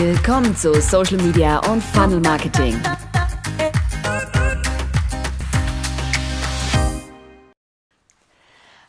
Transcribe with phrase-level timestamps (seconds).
[0.00, 2.80] Willkommen zu Social Media und Funnel Marketing.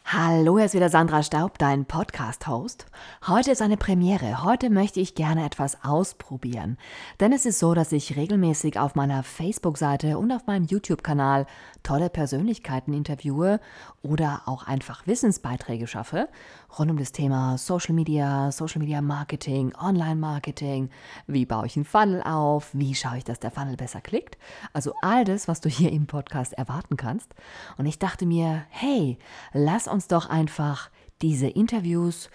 [0.06, 2.86] Hallo, hier ist wieder Sandra Staub, dein Podcast-Host.
[3.28, 4.44] Heute ist eine Premiere.
[4.44, 6.78] Heute möchte ich gerne etwas ausprobieren.
[7.20, 11.48] Denn es ist so, dass ich regelmäßig auf meiner Facebook-Seite und auf meinem YouTube-Kanal
[11.82, 13.60] tolle Persönlichkeiten interviewe
[14.04, 16.30] oder auch einfach Wissensbeiträge schaffe
[16.78, 20.90] rund um das Thema Social Media, Social Media Marketing, Online Marketing.
[21.26, 22.70] Wie baue ich einen Funnel auf?
[22.74, 24.38] Wie schaue ich, dass der Funnel besser klickt?
[24.74, 27.34] Also all das, was du hier im Podcast erwarten kannst.
[27.78, 29.18] Und ich dachte mir, hey,
[29.54, 30.90] lass uns doch einfach
[31.22, 32.30] diese Interviews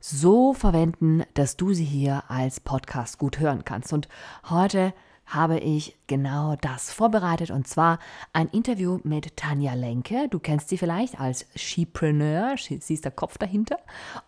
[0.00, 3.92] so verwenden, dass du sie hier als Podcast gut hören kannst.
[3.92, 4.08] Und
[4.48, 4.92] heute
[5.26, 7.98] habe ich genau das vorbereitet und zwar
[8.32, 10.28] ein Interview mit Tanja Lenke.
[10.28, 13.78] Du kennst sie vielleicht als Skipreneur, sie ist der Kopf dahinter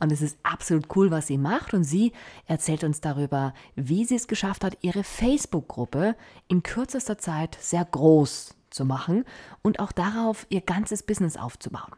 [0.00, 2.12] und es ist absolut cool, was sie macht und sie
[2.46, 6.16] erzählt uns darüber, wie sie es geschafft hat, ihre Facebook-Gruppe
[6.48, 9.24] in kürzester Zeit sehr groß zu machen
[9.62, 11.92] und auch darauf ihr ganzes Business aufzubauen.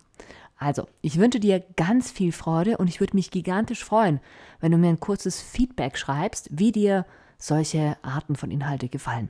[0.59, 4.21] Also, ich wünsche dir ganz viel Freude und ich würde mich gigantisch freuen,
[4.61, 7.05] wenn du mir ein kurzes Feedback schreibst, wie dir
[7.39, 9.29] solche Arten von Inhalte gefallen.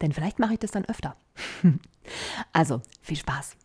[0.00, 1.16] Denn vielleicht mache ich das dann öfter.
[2.52, 3.56] also, viel Spaß.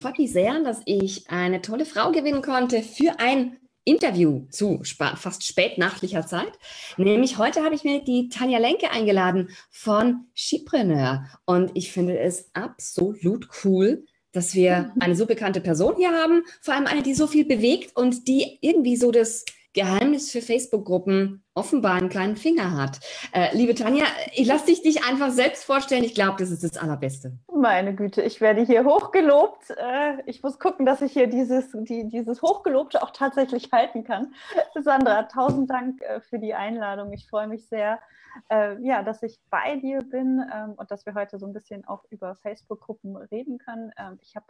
[0.00, 5.44] freut mich sehr, dass ich eine tolle Frau gewinnen konnte für ein Interview zu fast
[5.44, 6.52] spätnachtlicher Zeit.
[6.96, 11.26] Nämlich heute habe ich mir die Tanja Lenke eingeladen von Skipreneur.
[11.44, 16.74] Und ich finde es absolut cool, dass wir eine so bekannte Person hier haben, vor
[16.74, 21.94] allem eine, die so viel bewegt und die irgendwie so das Geheimnis für Facebook-Gruppen offenbar
[21.94, 23.00] einen kleinen Finger hat.
[23.32, 26.02] Äh, liebe Tanja, ich lasse dich dich einfach selbst vorstellen.
[26.02, 27.38] Ich glaube, das ist das Allerbeste.
[27.54, 29.70] Meine Güte, ich werde hier hochgelobt.
[29.70, 34.34] Äh, ich muss gucken, dass ich hier dieses, die, dieses Hochgelobte auch tatsächlich halten kann.
[34.74, 37.12] Sandra, tausend Dank äh, für die Einladung.
[37.12, 38.00] Ich freue mich sehr,
[38.48, 41.84] äh, ja, dass ich bei dir bin ähm, und dass wir heute so ein bisschen
[41.84, 43.92] auch über Facebook-Gruppen reden können.
[43.98, 44.46] Ähm, ich habe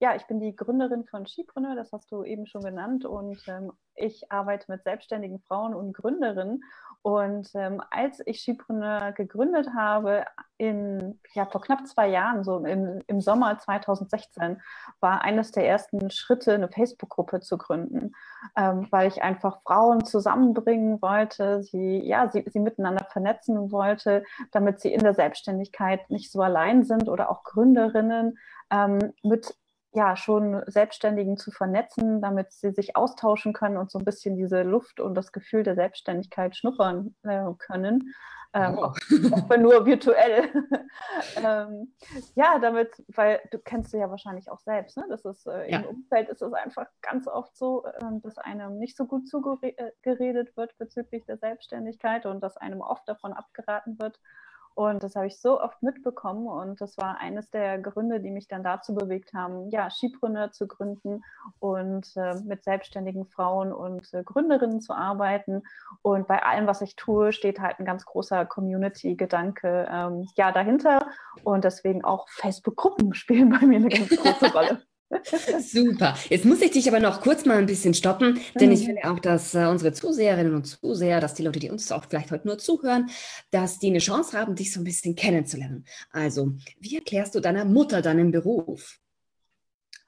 [0.00, 3.04] ja, ich bin die Gründerin von Skipreneur, das hast du eben schon genannt.
[3.04, 6.64] Und ähm, ich arbeite mit selbstständigen Frauen und Gründerinnen.
[7.02, 10.24] Und ähm, als ich Skipreneur gegründet habe,
[10.56, 14.62] in, ja, vor knapp zwei Jahren, so im, im Sommer 2016,
[15.00, 18.12] war eines der ersten Schritte, eine Facebook-Gruppe zu gründen,
[18.56, 24.80] ähm, weil ich einfach Frauen zusammenbringen wollte, sie, ja, sie, sie miteinander vernetzen wollte, damit
[24.80, 28.38] sie in der Selbstständigkeit nicht so allein sind oder auch Gründerinnen
[28.70, 29.54] ähm, mit
[29.92, 34.62] ja, schon Selbstständigen zu vernetzen, damit sie sich austauschen können und so ein bisschen diese
[34.62, 38.14] Luft und das Gefühl der Selbstständigkeit schnuppern äh, können.
[38.52, 38.82] Ähm, oh.
[38.82, 38.96] auch,
[39.32, 40.48] auch nur virtuell.
[41.36, 41.94] ähm,
[42.34, 45.04] ja, damit, weil du kennst du ja wahrscheinlich auch selbst, ne?
[45.08, 45.78] Das ist äh, ja.
[45.78, 50.56] im Umfeld ist es einfach ganz oft so, äh, dass einem nicht so gut zugeredet
[50.56, 54.18] wird bezüglich der Selbstständigkeit und dass einem oft davon abgeraten wird.
[54.80, 58.48] Und das habe ich so oft mitbekommen und das war eines der Gründe, die mich
[58.48, 61.22] dann dazu bewegt haben, ja, Skipreneur zu gründen
[61.58, 65.64] und äh, mit selbstständigen Frauen und äh, Gründerinnen zu arbeiten.
[66.00, 71.08] Und bei allem, was ich tue, steht halt ein ganz großer Community-Gedanke ähm, ja, dahinter.
[71.44, 74.82] Und deswegen auch Facebook-Gruppen spielen bei mir eine ganz große Rolle.
[75.60, 76.14] Super.
[76.28, 78.86] Jetzt muss ich dich aber noch kurz mal ein bisschen stoppen, denn ich mhm.
[78.86, 82.30] finde auch, dass äh, unsere Zuseherinnen und Zuseher, dass die Leute, die uns auch vielleicht
[82.30, 83.10] heute nur zuhören,
[83.50, 85.84] dass die eine Chance haben, dich so ein bisschen kennenzulernen.
[86.12, 88.98] Also, wie erklärst du deiner Mutter deinen Beruf?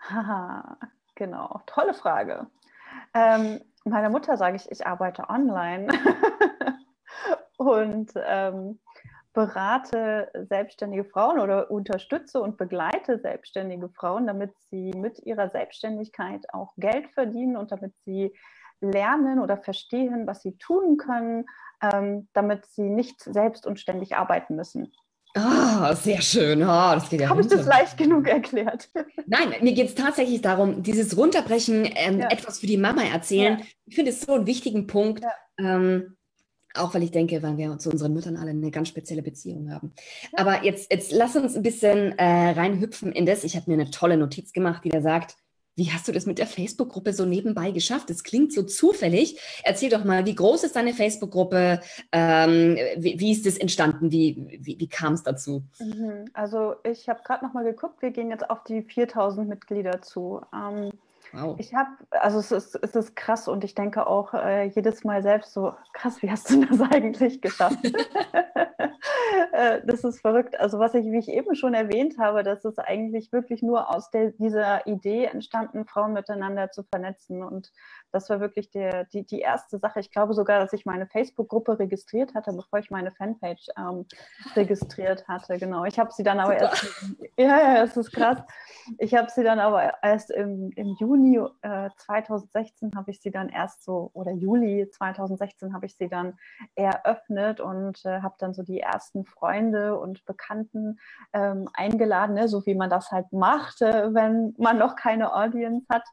[0.01, 0.79] Haha,
[1.17, 1.61] genau.
[1.67, 2.47] Tolle Frage.
[3.15, 5.89] Ähm, meiner Mutter sage ich, ich arbeite online.
[7.57, 8.79] und ähm,
[9.33, 16.73] berate selbstständige Frauen oder unterstütze und begleite selbstständige Frauen, damit sie mit ihrer Selbstständigkeit auch
[16.77, 18.33] Geld verdienen und damit sie
[18.81, 21.47] lernen oder verstehen, was sie tun können,
[21.81, 24.93] ähm, damit sie nicht selbst und ständig arbeiten müssen.
[25.35, 26.63] Ah, oh, sehr schön.
[26.63, 28.91] Oh, das ja Habe ich das leicht genug erklärt?
[29.27, 32.29] Nein, mir geht es tatsächlich darum, dieses Runterbrechen, ähm, ja.
[32.29, 33.59] etwas für die Mama erzählen.
[33.59, 33.65] Ja.
[33.87, 35.23] Ich finde es so einen wichtigen Punkt.
[35.23, 35.77] Ja.
[35.77, 36.17] Ähm,
[36.75, 39.93] auch weil ich denke, weil wir zu unseren Müttern alle eine ganz spezielle Beziehung haben.
[40.35, 43.45] Aber jetzt, jetzt lass uns ein bisschen äh, reinhüpfen in das.
[43.45, 45.37] Ich habe mir eine tolle Notiz gemacht, die da sagt,
[45.75, 48.11] wie hast du das mit der Facebook-Gruppe so nebenbei geschafft?
[48.11, 49.41] Das klingt so zufällig.
[49.65, 51.81] Erzähl doch mal, wie groß ist deine Facebook-Gruppe?
[52.13, 54.11] Ähm, wie, wie, ist das entstanden?
[54.13, 55.63] Wie, wie, wie kam es dazu?
[55.81, 56.27] Mhm.
[56.35, 58.03] Also ich habe gerade noch mal geguckt.
[58.03, 60.43] Wir gehen jetzt auf die 4000 Mitglieder zu.
[60.55, 60.91] Ähm,
[61.33, 61.57] Wow.
[61.59, 65.23] Ich habe, also es ist, es ist krass und ich denke auch äh, jedes Mal
[65.23, 67.79] selbst so, krass, wie hast du das eigentlich geschafft?
[69.53, 70.59] Äh, das ist verrückt.
[70.59, 74.11] Also was ich, wie ich eben schon erwähnt habe, das ist eigentlich wirklich nur aus
[74.11, 77.43] der, dieser Idee entstanden, Frauen miteinander zu vernetzen.
[77.43, 77.73] Und
[78.13, 80.01] das war wirklich der, die, die erste Sache.
[80.01, 84.07] Ich glaube sogar, dass ich meine Facebook-Gruppe registriert hatte, bevor ich meine Fanpage ähm,
[84.57, 85.59] registriert hatte.
[85.59, 85.85] Genau.
[85.85, 86.65] Ich habe sie dann aber Super.
[86.65, 86.95] erst.
[87.37, 88.39] Ja, ja, das ist krass.
[88.99, 91.22] Ich habe sie dann aber erst im, im Juni
[91.63, 96.39] äh, 2016 habe ich sie dann erst so, oder Juli 2016 habe ich sie dann
[96.75, 100.99] eröffnet und äh, habe dann so die ersten Freunde und Bekannten
[101.33, 102.49] ähm, eingeladen, ne?
[102.49, 106.05] so wie man das halt macht, äh, wenn man noch keine Audience hat.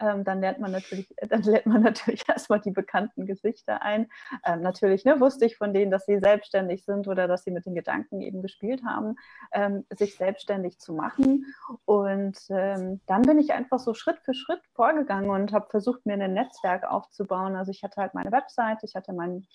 [0.00, 4.08] Ähm, dann lernt man natürlich, dann lernt man natürlich erstmal die bekannten Gesichter ein.
[4.44, 7.66] Ähm, natürlich ne, wusste ich von denen, dass sie selbstständig sind oder dass sie mit
[7.66, 9.16] den Gedanken eben gespielt haben,
[9.52, 11.46] ähm, sich selbstständig zu machen.
[11.84, 14.43] Und ähm, dann bin ich einfach so Schritt für Schritt
[14.74, 17.56] vorgegangen und habe versucht, mir ein Netzwerk aufzubauen.
[17.56, 19.46] Also ich hatte halt meine Website, ich hatte meinen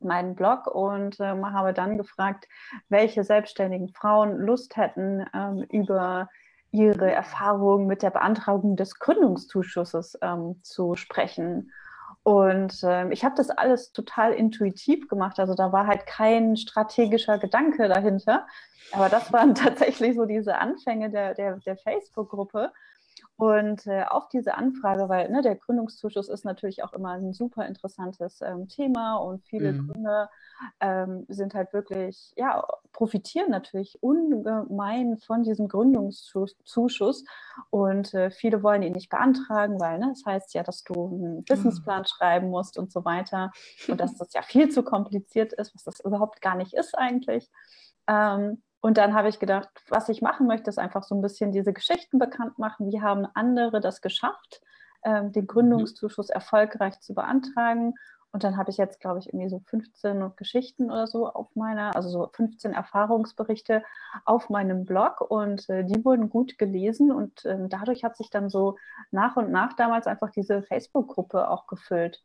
[0.00, 2.46] meinen Blog und ähm, habe dann gefragt,
[2.88, 6.28] welche selbstständigen Frauen Lust hätten, ähm, über
[6.70, 11.70] ihre Erfahrungen mit der Beantragung des Gründungszuschusses ähm, zu sprechen.
[12.24, 15.38] Und ähm, ich habe das alles total intuitiv gemacht.
[15.38, 18.46] Also da war halt kein strategischer Gedanke dahinter.
[18.92, 22.72] Aber das waren tatsächlich so diese Anfänge der, der, der Facebook-Gruppe.
[23.36, 27.66] Und äh, auf diese Anfrage, weil ne, der Gründungszuschuss ist natürlich auch immer ein super
[27.66, 29.88] interessantes ähm, Thema und viele mhm.
[29.88, 30.30] Gründer
[30.78, 37.24] ähm, sind halt wirklich, ja, profitieren natürlich ungemein von diesem Gründungszuschuss
[37.70, 41.44] und äh, viele wollen ihn nicht beantragen, weil ne, das heißt ja, dass du einen
[41.44, 42.06] Businessplan mhm.
[42.06, 43.50] schreiben musst und so weiter
[43.88, 47.50] und dass das ja viel zu kompliziert ist, was das überhaupt gar nicht ist eigentlich.
[48.06, 51.52] Ähm, und dann habe ich gedacht, was ich machen möchte, ist einfach so ein bisschen
[51.52, 52.92] diese Geschichten bekannt machen.
[52.92, 54.60] Wie haben andere das geschafft,
[55.02, 57.94] ähm, den Gründungszuschuss erfolgreich zu beantragen?
[58.30, 61.96] Und dann habe ich jetzt, glaube ich, irgendwie so 15 Geschichten oder so auf meiner,
[61.96, 63.82] also so 15 Erfahrungsberichte
[64.26, 68.50] auf meinem Blog und äh, die wurden gut gelesen und äh, dadurch hat sich dann
[68.50, 68.76] so
[69.10, 72.22] nach und nach damals einfach diese Facebook-Gruppe auch gefüllt.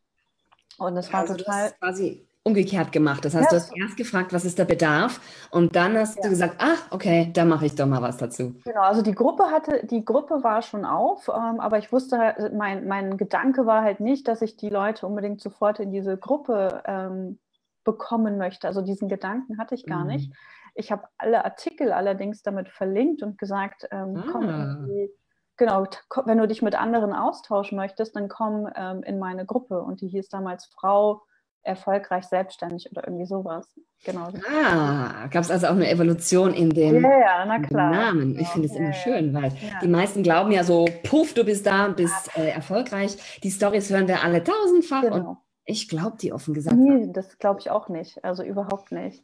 [0.76, 1.72] Und das war also total.
[1.80, 3.24] quasi umgekehrt gemacht.
[3.24, 3.58] Das heißt, ja.
[3.58, 5.20] du hast erst gefragt, was ist der Bedarf
[5.50, 6.22] und dann hast ja.
[6.22, 8.54] du gesagt, ach, okay, da mache ich doch mal was dazu.
[8.64, 12.54] Genau, also die Gruppe hatte, die Gruppe war schon auf, ähm, aber ich wusste, halt,
[12.54, 16.82] mein, mein Gedanke war halt nicht, dass ich die Leute unbedingt sofort in diese Gruppe
[16.86, 17.38] ähm,
[17.84, 18.66] bekommen möchte.
[18.66, 20.10] Also diesen Gedanken hatte ich gar mhm.
[20.12, 20.32] nicht.
[20.74, 24.24] Ich habe alle Artikel allerdings damit verlinkt und gesagt, ähm, ah.
[24.32, 25.10] komm,
[25.58, 25.84] genau,
[26.24, 29.82] wenn du dich mit anderen austauschen möchtest, dann komm ähm, in meine Gruppe.
[29.82, 31.22] Und die hieß damals Frau
[31.62, 33.66] erfolgreich selbstständig oder irgendwie sowas.
[34.04, 34.28] Genau.
[34.50, 37.90] Ah, gab es also auch eine Evolution in dem ja, na klar.
[37.90, 38.38] Namen.
[38.38, 39.78] Ich finde es immer schön, weil ja.
[39.82, 43.40] die meisten glauben ja so, puff, du bist da, bist äh, erfolgreich.
[43.42, 45.16] Die Stories hören wir alle tausendfach genau.
[45.16, 45.36] und
[45.66, 46.76] ich glaube die offen gesagt.
[46.76, 48.24] Nee, das glaube ich auch nicht.
[48.24, 49.22] Also überhaupt nicht.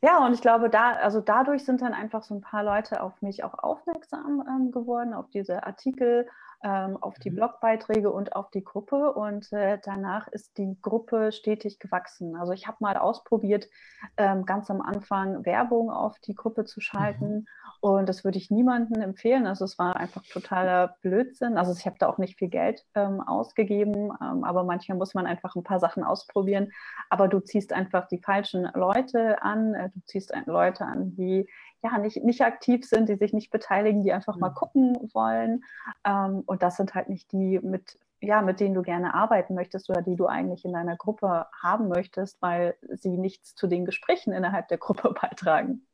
[0.00, 3.22] Ja, und ich glaube, da, also dadurch sind dann einfach so ein paar Leute auf
[3.22, 6.28] mich auch aufmerksam ähm, geworden, auf diese Artikel
[6.64, 7.36] ähm, auf die mhm.
[7.36, 9.12] Blogbeiträge und auf die Gruppe.
[9.12, 12.34] Und äh, danach ist die Gruppe stetig gewachsen.
[12.36, 13.68] Also ich habe mal ausprobiert,
[14.16, 17.34] ähm, ganz am Anfang Werbung auf die Gruppe zu schalten.
[17.34, 17.46] Mhm.
[17.84, 19.46] Und das würde ich niemandem empfehlen.
[19.46, 21.58] Also es war einfach totaler Blödsinn.
[21.58, 25.26] Also ich habe da auch nicht viel Geld ähm, ausgegeben, ähm, aber manchmal muss man
[25.26, 26.72] einfach ein paar Sachen ausprobieren.
[27.10, 29.74] Aber du ziehst einfach die falschen Leute an.
[29.74, 31.46] Äh, du ziehst Leute an, die
[31.82, 34.54] ja, nicht, nicht aktiv sind, die sich nicht beteiligen, die einfach mal mhm.
[34.54, 35.64] gucken wollen.
[36.06, 39.90] Ähm, und das sind halt nicht die, mit, ja, mit denen du gerne arbeiten möchtest
[39.90, 44.32] oder die du eigentlich in deiner Gruppe haben möchtest, weil sie nichts zu den Gesprächen
[44.32, 45.86] innerhalb der Gruppe beitragen.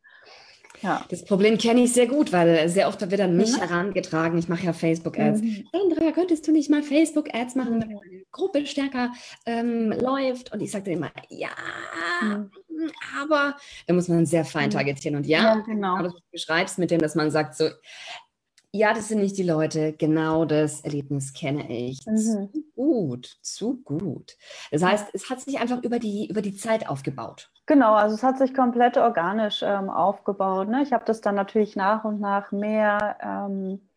[0.82, 1.04] Ja.
[1.10, 3.60] Das Problem kenne ich sehr gut, weil sehr oft wird an mich mhm.
[3.60, 4.38] herangetragen.
[4.38, 5.42] Ich mache ja Facebook-Ads.
[5.42, 5.68] Mhm.
[5.72, 9.12] Andrea, könntest du nicht mal Facebook-Ads machen, damit meine Gruppe stärker
[9.46, 10.52] ähm, läuft?
[10.52, 11.50] Und ich sage dann immer, ja,
[12.22, 12.50] mhm.
[13.20, 13.56] aber
[13.86, 14.72] da muss man sehr fein mhm.
[14.72, 15.16] targetieren.
[15.16, 15.96] Und ja, ja genau.
[16.00, 17.68] was du beschreibst mit dem, dass man sagt so,
[18.72, 19.92] ja, das sind nicht die Leute.
[19.94, 22.06] Genau das Erlebnis kenne ich.
[22.06, 22.16] Mhm.
[22.16, 24.36] Zu gut, zu gut.
[24.70, 27.50] Das heißt, es hat sich einfach über die, über die Zeit aufgebaut.
[27.66, 30.68] Genau, also es hat sich komplett organisch ähm, aufgebaut.
[30.68, 30.82] Ne?
[30.82, 33.89] Ich habe das dann natürlich nach und nach mehr ähm,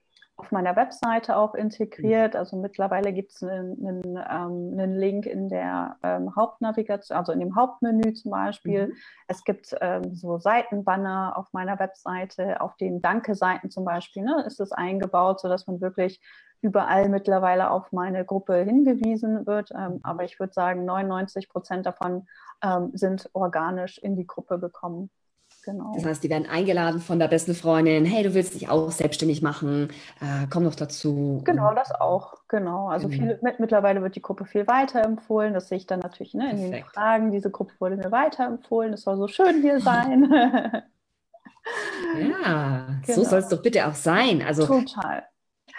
[0.43, 2.33] auf meiner Webseite auch integriert.
[2.33, 2.39] Mhm.
[2.39, 7.39] Also mittlerweile gibt es einen, einen, ähm, einen, Link in der ähm, Hauptnavigation, also in
[7.39, 8.87] dem Hauptmenü zum Beispiel.
[8.87, 8.93] Mhm.
[9.29, 14.59] Es gibt ähm, so Seitenbanner auf meiner Webseite, auf den Danke-Seiten zum Beispiel, ne, ist
[14.59, 16.21] es eingebaut, sodass man wirklich
[16.61, 19.71] überall mittlerweile auf meine Gruppe hingewiesen wird.
[19.71, 22.27] Ähm, aber ich würde sagen, 99 Prozent davon
[22.61, 25.09] ähm, sind organisch in die Gruppe gekommen.
[25.63, 25.93] Genau.
[25.95, 29.41] Das heißt, die werden eingeladen von der besten Freundin, hey, du willst dich auch selbstständig
[29.41, 29.89] machen,
[30.19, 31.41] äh, komm doch dazu.
[31.45, 32.89] Genau, das auch, genau.
[32.89, 33.23] Also genau.
[33.23, 35.53] Viel, mit, mittlerweile wird die Gruppe viel weiterempfohlen.
[35.53, 36.73] Das sehe ich dann natürlich ne, in Perfekt.
[36.73, 37.31] den Fragen.
[37.31, 38.93] Diese Gruppe wurde mir weiterempfohlen.
[38.93, 40.29] Es soll so schön hier sein.
[42.19, 43.15] ja, genau.
[43.15, 44.41] so soll es doch bitte auch sein.
[44.41, 45.23] Also, Total.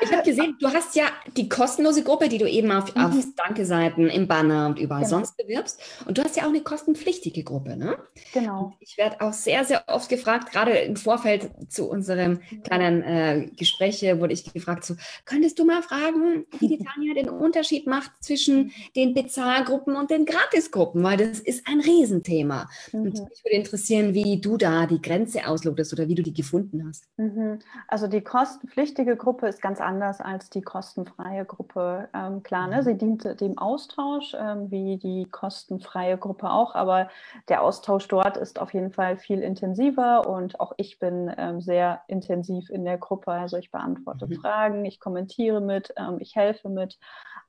[0.00, 1.04] Ich habe gesehen, du hast ja
[1.36, 3.04] die kostenlose Gruppe, die du eben auf, mhm.
[3.04, 5.16] auf Danke-Seiten im Banner und überall genau.
[5.16, 5.80] sonst bewirbst.
[6.06, 7.96] Und du hast ja auch eine kostenpflichtige Gruppe, ne?
[8.32, 8.64] Genau.
[8.64, 12.62] Und ich werde auch sehr, sehr oft gefragt, gerade im Vorfeld zu unserem mhm.
[12.64, 17.28] kleinen äh, Gespräche wurde ich gefragt, so, könntest du mal fragen, wie die Tanja den
[17.28, 22.68] Unterschied macht zwischen den Bezahlgruppen und den Gratisgruppen, weil das ist ein Riesenthema.
[22.92, 23.00] Mhm.
[23.00, 26.86] Und mich würde interessieren, wie du da die Grenze auslotest oder wie du die gefunden
[26.88, 27.06] hast.
[27.16, 27.60] Mhm.
[27.86, 32.08] Also die kostenpflichtige Gruppe ist ganz anders als die kostenfreie Gruppe.
[32.14, 32.78] Ähm, klar, ne?
[32.78, 32.82] Mhm.
[32.82, 37.08] sie dient dem Austausch, ähm, wie die kostenfreie Gruppe auch, aber
[37.48, 42.02] der Austausch dort ist auf jeden Fall viel intensiver und auch ich bin ähm, sehr
[42.08, 43.32] intensiv in der Gruppe.
[43.32, 44.34] Also ich beantworte mhm.
[44.34, 46.98] Fragen, ich kommentiere mit, ähm, ich helfe mit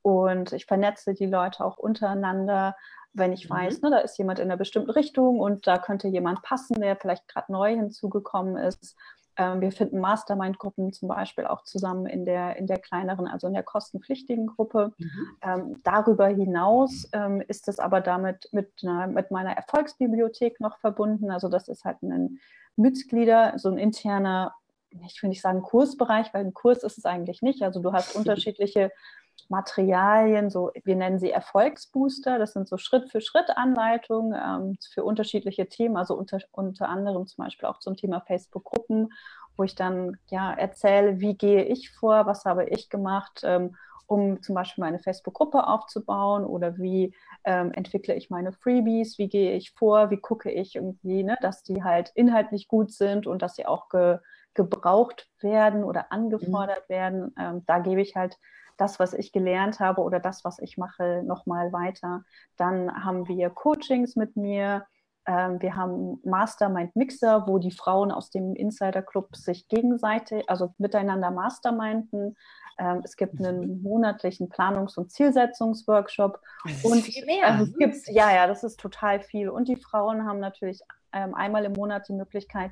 [0.02, 2.76] und ich vernetze die Leute auch untereinander
[3.18, 3.90] wenn ich weiß, mhm.
[3.90, 7.28] ne, da ist jemand in einer bestimmten Richtung und da könnte jemand passen, der vielleicht
[7.28, 8.96] gerade neu hinzugekommen ist,
[9.38, 13.64] wir finden Mastermind-Gruppen zum Beispiel auch zusammen in der, in der kleineren, also in der
[13.64, 14.94] kostenpflichtigen Gruppe.
[14.98, 15.38] Mhm.
[15.42, 21.32] Ähm, darüber hinaus ähm, ist es aber damit mit, einer, mit meiner Erfolgsbibliothek noch verbunden.
[21.32, 22.40] Also das ist halt ein
[22.76, 24.56] Mitglieder, so ein interner,
[25.06, 27.62] ich will nicht sagen Kursbereich, weil ein Kurs ist es eigentlich nicht.
[27.64, 28.92] Also du hast unterschiedliche
[29.50, 32.40] Materialien, so wir nennen sie Erfolgsbooster.
[32.40, 37.80] Das sind so Schritt-für-Schritt-Anleitungen ähm, für unterschiedliche Themen, also unter, unter anderem zum Beispiel auch
[37.80, 39.14] zum Thema Facebook-Gruppen,
[39.58, 43.76] wo ich dann ja erzähle, wie gehe ich vor, was habe ich gemacht, ähm,
[44.08, 49.54] um zum Beispiel meine Facebook-Gruppe aufzubauen oder wie ähm, entwickle ich meine Freebies, wie gehe
[49.54, 53.56] ich vor, wie gucke ich irgendwie, ne, dass die halt inhaltlich gut sind und dass
[53.56, 54.20] sie auch ge
[54.54, 56.94] gebraucht werden oder angefordert mhm.
[56.94, 57.36] werden.
[57.38, 58.38] Ähm, da gebe ich halt
[58.78, 62.24] das, was ich gelernt habe oder das, was ich mache, nochmal weiter.
[62.58, 64.86] Dann haben wir Coachings mit mir.
[65.28, 70.74] Ähm, wir haben Mastermind Mixer, wo die Frauen aus dem Insider Club sich gegenseitig, also
[70.78, 72.38] miteinander masterminden.
[72.78, 73.82] Ähm, es gibt einen mhm.
[73.82, 76.40] monatlichen Planungs- und Zielsetzungsworkshop.
[76.84, 77.48] und viel mehr.
[77.48, 79.50] Also es gibt, ja, ja, das ist total viel.
[79.50, 80.82] Und die Frauen haben natürlich
[81.14, 82.72] ähm, einmal im Monat die Möglichkeit,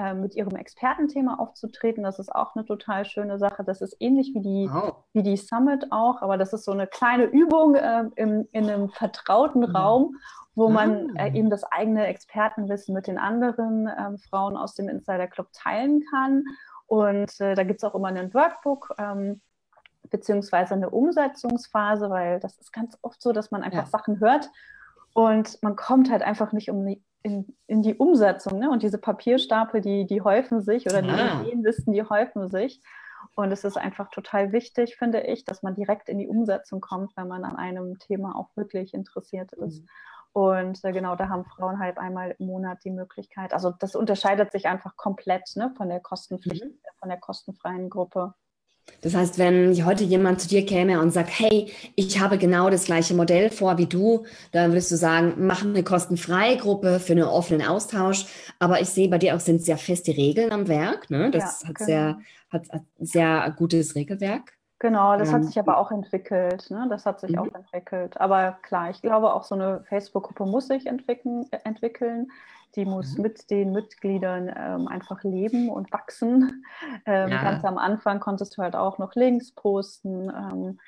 [0.00, 2.04] äh, mit ihrem Expertenthema aufzutreten.
[2.04, 3.64] Das ist auch eine total schöne Sache.
[3.64, 4.94] Das ist ähnlich wie die, wow.
[5.12, 8.88] wie die Summit auch, aber das ist so eine kleine Übung äh, im, in einem
[8.88, 9.76] vertrauten mhm.
[9.76, 10.16] Raum,
[10.54, 11.34] wo man äh, ah.
[11.34, 16.44] eben das eigene Expertenwissen mit den anderen ähm, Frauen aus dem Insider Club teilen kann.
[16.86, 18.94] Und äh, da gibt es auch immer einen Workbook.
[18.96, 19.42] Ähm,
[20.08, 23.86] beziehungsweise eine Umsetzungsphase, weil das ist ganz oft so, dass man einfach ja.
[23.86, 24.50] Sachen hört
[25.12, 28.58] und man kommt halt einfach nicht um die in, in die Umsetzung.
[28.58, 28.70] Ne?
[28.70, 31.42] Und diese Papierstapel, die, die häufen sich oder die ah.
[31.42, 32.80] Ideenlisten, die häufen sich.
[33.34, 37.16] Und es ist einfach total wichtig, finde ich, dass man direkt in die Umsetzung kommt,
[37.16, 39.82] wenn man an einem Thema auch wirklich interessiert ist.
[39.82, 39.88] Mhm.
[40.32, 43.52] Und äh, genau, da haben Frauen halt einmal im Monat die Möglichkeit.
[43.52, 46.78] Also das unterscheidet sich einfach komplett ne, von der Kostenpflicht, mhm.
[46.98, 48.34] von der kostenfreien Gruppe.
[49.02, 52.84] Das heißt, wenn heute jemand zu dir käme und sagt, hey, ich habe genau das
[52.84, 57.22] gleiche Modell vor wie du, dann würdest du sagen, mach eine kostenfreie Gruppe für einen
[57.22, 58.26] offenen Austausch.
[58.58, 61.08] Aber ich sehe, bei dir auch sind sehr feste Regeln am Werk.
[61.10, 61.30] Ne?
[61.30, 61.86] Das ja, hat, genau.
[61.86, 62.18] sehr,
[62.50, 62.66] hat
[62.98, 64.52] sehr gutes Regelwerk.
[64.80, 66.70] Genau, das ähm, hat sich aber auch entwickelt.
[66.70, 66.86] Ne?
[66.88, 67.54] Das hat sich auch mhm.
[67.54, 68.20] entwickelt.
[68.20, 71.46] Aber klar, ich glaube, auch so eine Facebook-Gruppe muss sich entwickeln.
[71.64, 72.30] entwickeln.
[72.76, 73.22] Die muss mhm.
[73.22, 76.64] mit den Mitgliedern ähm, einfach leben und wachsen.
[77.04, 77.42] Ähm, ja.
[77.42, 80.78] Ganz am Anfang konntest du halt auch noch Links posten ähm,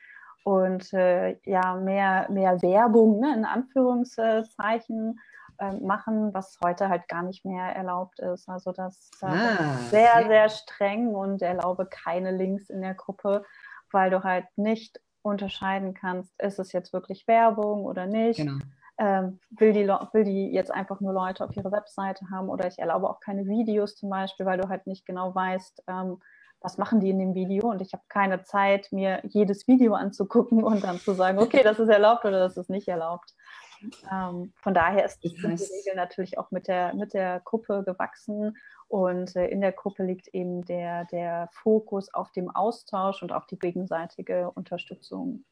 [0.44, 5.20] und äh, ja, mehr, mehr Werbung ne, in Anführungszeichen
[5.58, 8.48] äh, machen, was heute halt gar nicht mehr erlaubt ist.
[8.48, 10.28] Also das äh, ah, sehr, okay.
[10.28, 13.44] sehr streng und erlaube keine Links in der Gruppe,
[13.90, 18.38] weil du halt nicht unterscheiden kannst, ist es jetzt wirklich Werbung oder nicht.
[18.38, 18.58] Genau
[19.02, 22.78] ähm, will, die, will die jetzt einfach nur Leute auf ihre Webseite haben oder ich
[22.78, 26.22] erlaube auch keine Videos zum Beispiel, weil du halt nicht genau weißt, ähm,
[26.60, 30.62] was machen die in dem Video und ich habe keine Zeit, mir jedes Video anzugucken
[30.62, 33.34] und dann zu sagen, okay, das ist erlaubt oder das ist nicht erlaubt.
[34.12, 38.56] Ähm, von daher ist die Regel natürlich auch mit der, mit der Gruppe gewachsen
[38.86, 43.46] und äh, in der Gruppe liegt eben der, der Fokus auf dem Austausch und auf
[43.46, 45.44] die gegenseitige Unterstützung.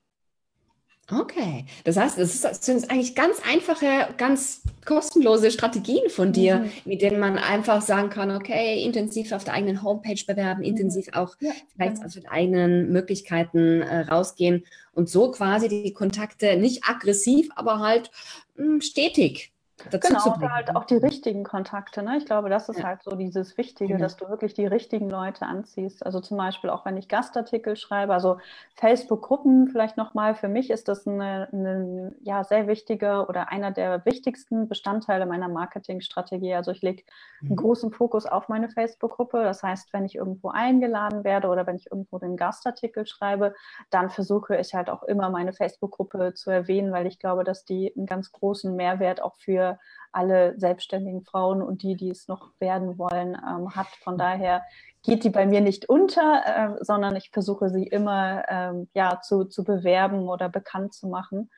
[1.13, 6.73] Okay, das heißt, das sind eigentlich ganz einfache, ganz kostenlose Strategien von dir, mhm.
[6.85, 10.67] mit denen man einfach sagen kann, okay, intensiv auf der eigenen Homepage bewerben, mhm.
[10.67, 16.57] intensiv auch ja, vielleicht aus den eigenen Möglichkeiten äh, rausgehen und so quasi die Kontakte
[16.57, 18.11] nicht aggressiv, aber halt
[18.57, 19.53] mh, hm, stetig
[19.91, 20.53] genau, bringen.
[20.53, 22.03] halt auch die richtigen Kontakte.
[22.03, 22.17] Ne?
[22.19, 22.85] Ich glaube, das ist ja.
[22.85, 24.05] halt so dieses Wichtige, genau.
[24.05, 26.05] dass du wirklich die richtigen Leute anziehst.
[26.05, 28.39] Also zum Beispiel auch, wenn ich Gastartikel schreibe, also
[28.75, 34.05] Facebook-Gruppen vielleicht nochmal, für mich ist das eine, eine, ja, sehr wichtige oder einer der
[34.05, 36.55] wichtigsten Bestandteile meiner Marketingstrategie.
[36.55, 37.03] Also ich lege
[37.41, 37.57] einen mhm.
[37.57, 39.43] großen Fokus auf meine Facebook-Gruppe.
[39.43, 43.55] Das heißt, wenn ich irgendwo eingeladen werde oder wenn ich irgendwo den Gastartikel schreibe,
[43.91, 47.93] dann versuche ich halt auch immer meine Facebook-Gruppe zu erwähnen, weil ich glaube, dass die
[47.97, 49.70] einen ganz großen Mehrwert auch für
[50.13, 53.89] alle selbstständigen Frauen und die, die es noch werden wollen, ähm, hat.
[54.03, 54.63] Von daher
[55.03, 59.45] geht die bei mir nicht unter, äh, sondern ich versuche sie immer ähm, ja, zu,
[59.45, 61.51] zu bewerben oder bekannt zu machen.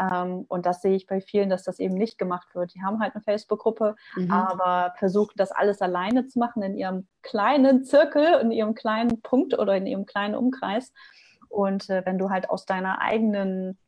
[0.00, 2.74] Ähm, und das sehe ich bei vielen, dass das eben nicht gemacht wird.
[2.74, 4.30] Die haben halt eine Facebook-Gruppe, mhm.
[4.30, 9.58] aber versuchen das alles alleine zu machen in ihrem kleinen Zirkel, in ihrem kleinen Punkt
[9.58, 10.92] oder in ihrem kleinen Umkreis.
[11.48, 13.78] Und äh, wenn du halt aus deiner eigenen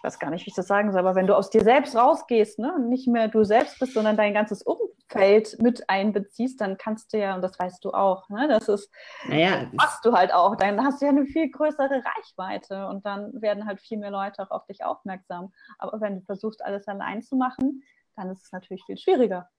[0.00, 1.94] ich weiß gar nicht, wie ich das sagen soll, aber wenn du aus dir selbst
[1.94, 6.78] rausgehst, ne, und nicht mehr du selbst bist, sondern dein ganzes Umfeld mit einbeziehst, dann
[6.78, 8.90] kannst du ja, und das weißt du auch, ne, das ist,
[9.28, 13.42] naja, machst du halt auch, dann hast du ja eine viel größere Reichweite und dann
[13.42, 15.52] werden halt viel mehr Leute auch auf dich aufmerksam.
[15.76, 17.82] Aber wenn du versuchst, alles allein zu machen,
[18.16, 19.50] dann ist es natürlich viel schwieriger.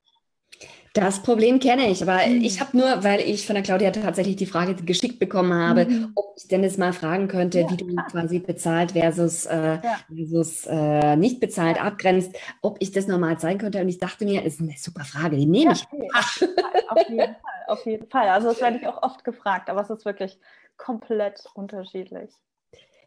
[0.93, 2.41] Das Problem kenne ich, aber mhm.
[2.41, 6.11] ich habe nur, weil ich von der Claudia tatsächlich die Frage geschickt bekommen habe, mhm.
[6.15, 9.99] ob ich Dennis mal fragen könnte, ja, wie du quasi bezahlt versus, äh, ja.
[10.13, 11.83] versus äh, nicht bezahlt ja.
[11.83, 13.79] abgrenzt, ob ich das nochmal zeigen könnte.
[13.79, 15.85] Und ich dachte mir, ist eine super Frage, die nehme ich.
[15.89, 16.09] Okay.
[16.89, 18.27] Auf jeden Fall, auf jeden Fall.
[18.27, 20.37] Also das werde ich auch oft gefragt, aber es ist wirklich
[20.75, 22.31] komplett unterschiedlich.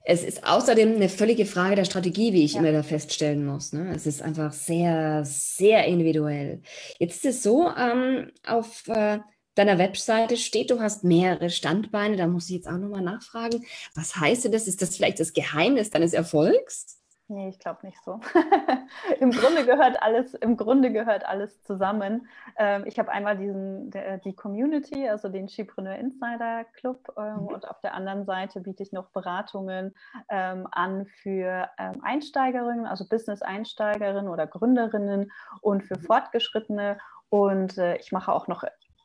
[0.06, 2.61] Es ist außerdem eine völlige Frage der Strategie, wie ich ja.
[2.61, 3.73] immer da feststellen muss.
[3.73, 3.90] Ne?
[3.94, 6.61] Es ist einfach sehr, sehr individuell.
[6.99, 9.20] Jetzt ist es so, ähm, auf äh,
[9.54, 12.16] deiner Webseite steht, du hast mehrere Standbeine.
[12.16, 13.64] Da muss ich jetzt auch nochmal nachfragen.
[13.94, 14.68] Was heißt denn das?
[14.68, 16.99] Ist das vielleicht das Geheimnis deines Erfolgs?
[17.28, 18.21] Nee, ich glaube nicht so.
[19.21, 22.28] Im Grunde gehört alles, im Grunde gehört alles zusammen.
[22.59, 27.47] Ähm, ich habe einmal diesen, der, die Community, also den Chipreneur Insider Club, ähm, mhm.
[27.47, 29.95] und auf der anderen Seite biete ich noch Beratungen
[30.28, 36.02] ähm, an für ähm, Einsteigerinnen, also Business-Einsteigerinnen oder Gründerinnen und für mhm.
[36.02, 36.99] Fortgeschrittene.
[37.31, 38.64] Und äh, ich mache auch noch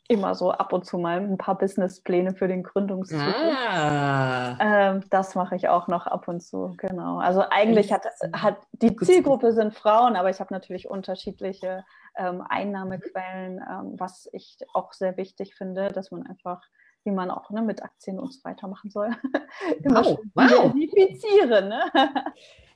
[0.10, 3.56] immer so ab und zu mal ein paar Businesspläne für den Gründungszyklus.
[3.70, 4.58] Ah.
[4.60, 7.20] Ähm, das mache ich auch noch ab und zu, genau.
[7.20, 11.86] Also eigentlich hat, hat die Zielgruppe sind Frauen, aber ich habe natürlich unterschiedliche
[12.18, 16.62] ähm, Einnahmequellen, ähm, was ich auch sehr wichtig finde, dass man einfach
[17.06, 19.10] wie man auch ne, mit Aktien und so weiter machen soll.
[19.84, 20.74] Immer wow, wow.
[20.74, 21.70] diversifizieren.
[21.70, 21.82] Ne?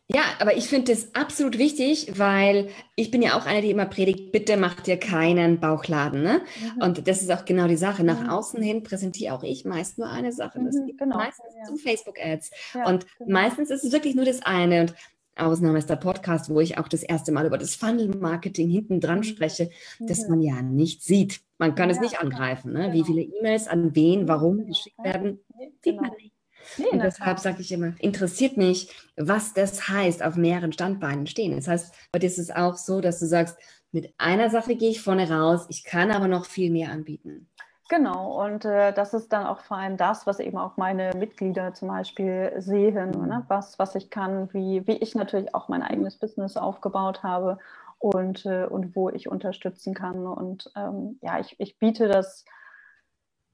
[0.09, 3.85] Ja, aber ich finde das absolut wichtig, weil ich bin ja auch eine, die immer
[3.85, 6.21] predigt, bitte macht dir keinen Bauchladen.
[6.21, 6.41] Ne?
[6.75, 6.81] Mhm.
[6.81, 8.03] Und das ist auch genau die Sache.
[8.03, 8.29] Nach mhm.
[8.29, 10.59] außen hin präsentiere auch ich meist nur eine Sache.
[10.63, 11.17] Das mhm, genau.
[11.17, 11.63] meistens ja.
[11.63, 12.51] zu Facebook-Ads.
[12.73, 13.31] Ja, und genau.
[13.31, 14.81] meistens ist es wirklich nur das eine.
[14.81, 14.95] Und
[15.35, 19.19] Ausnahme ist der Podcast, wo ich auch das erste Mal über das Funnel-Marketing hinten dran
[19.19, 19.23] mhm.
[19.23, 21.39] spreche, das man ja nicht sieht.
[21.57, 22.73] Man kann ja, es nicht angreifen.
[22.73, 22.91] Ne?
[22.91, 22.93] Genau.
[22.93, 25.39] Wie viele E-Mails an wen, warum geschickt werden,
[25.81, 26.15] sieht man genau.
[26.17, 26.32] nicht.
[26.77, 31.55] Nee, und deshalb sage ich immer, interessiert mich, was das heißt, auf mehreren Standbeinen stehen.
[31.55, 33.57] Das heißt, bei dir ist es auch so, dass du sagst,
[33.91, 37.47] mit einer Sache gehe ich vorne raus, ich kann aber noch viel mehr anbieten.
[37.89, 41.73] Genau, und äh, das ist dann auch vor allem das, was eben auch meine Mitglieder
[41.73, 43.27] zum Beispiel sehen, mhm.
[43.27, 43.45] ne?
[43.49, 47.59] was, was ich kann, wie, wie ich natürlich auch mein eigenes Business aufgebaut habe
[47.99, 50.25] und, äh, und wo ich unterstützen kann.
[50.25, 52.45] Und ähm, ja, ich, ich biete das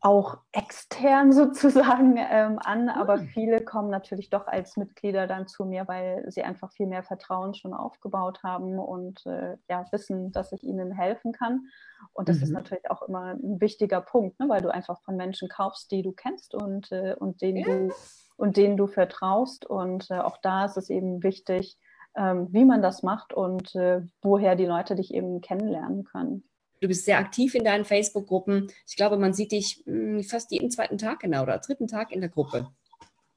[0.02, 3.28] auch extern sozusagen ähm, an, aber mhm.
[3.28, 7.54] viele kommen natürlich doch als Mitglieder dann zu mir, weil sie einfach viel mehr Vertrauen
[7.54, 11.68] schon aufgebaut haben und äh, ja, wissen, dass ich ihnen helfen kann.
[12.14, 12.44] Und das mhm.
[12.44, 16.02] ist natürlich auch immer ein wichtiger Punkt, ne, weil du einfach von Menschen kaufst, die
[16.02, 17.94] du kennst und, äh, und, denen, du,
[18.38, 19.66] und denen du vertraust.
[19.66, 21.78] Und äh, auch da ist es eben wichtig,
[22.16, 26.49] ähm, wie man das macht und äh, woher die Leute dich eben kennenlernen können.
[26.82, 28.72] Du bist sehr aktiv in deinen Facebook-Gruppen.
[28.88, 32.22] Ich glaube, man sieht dich hm, fast jeden zweiten Tag genau oder dritten Tag in
[32.22, 32.70] der Gruppe.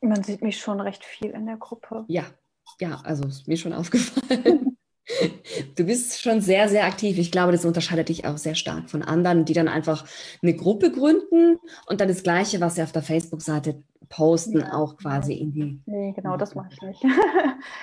[0.01, 2.05] Man sieht mich schon recht viel in der Gruppe.
[2.09, 2.25] Ja,
[2.81, 4.77] ja, also ist mir schon aufgefallen.
[5.77, 7.19] Du bist schon sehr, sehr aktiv.
[7.19, 10.07] Ich glaube, das unterscheidet dich auch sehr stark von anderen, die dann einfach
[10.43, 14.73] eine Gruppe gründen und dann das Gleiche, was sie auf der Facebook-Seite posten, ja.
[14.75, 15.83] auch quasi in die.
[15.87, 17.03] Nee, genau, das mache ich nicht.
[17.03, 17.11] ja?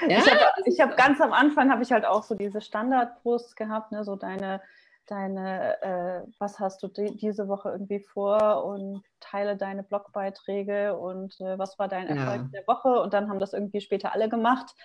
[0.66, 4.04] Ich habe hab ganz am Anfang habe ich halt auch so diese Standard-Posts gehabt, ne,
[4.04, 4.62] so deine
[5.12, 11.40] deine, äh, was hast du die, diese Woche irgendwie vor und teile deine Blogbeiträge und
[11.40, 12.50] äh, was war dein Erfolg ja.
[12.54, 14.76] der Woche und dann haben das irgendwie später alle gemacht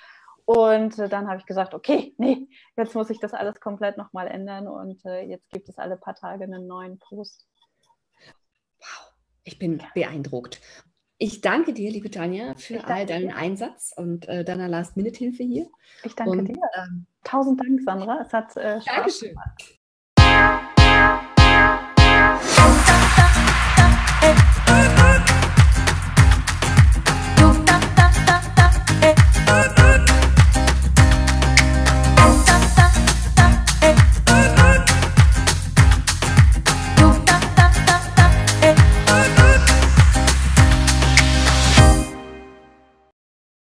[0.44, 4.28] und äh, dann habe ich gesagt, okay, nee, jetzt muss ich das alles komplett nochmal
[4.28, 7.46] ändern und äh, jetzt gibt es alle paar Tage einen neuen Post.
[8.78, 9.12] Wow,
[9.44, 10.60] ich bin beeindruckt
[11.18, 13.37] Ich danke dir, liebe Tanja, für all deinen dir.
[13.37, 15.70] Einsatz und äh, deiner Last-Minute-Hilfe hier.
[16.02, 16.60] Ich danke und, dir.
[16.76, 18.20] Ähm, Tausend Dank, Sandra.
[18.20, 19.28] Es hat äh, Spaß Dankeschön.
[19.30, 19.80] gemacht.